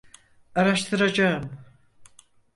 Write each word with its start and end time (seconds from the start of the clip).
Araştıracağım. 0.55 1.49